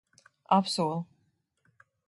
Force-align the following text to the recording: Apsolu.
Apsolu. 0.57 0.99